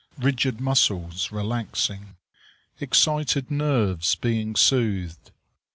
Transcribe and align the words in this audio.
Rigid 0.17 0.59
muscles 0.59 1.31
relaxing. 1.31 2.15
Excited 2.79 3.51
nerves 3.51 4.15
being 4.15 4.55
soothed. 4.55 5.29